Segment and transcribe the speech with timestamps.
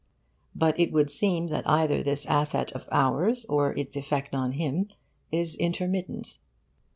[0.55, 4.89] But it would seem that either this asset of ours or its effect on him
[5.31, 6.39] is intermittent.